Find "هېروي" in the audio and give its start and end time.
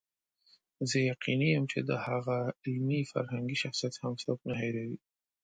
4.61-4.97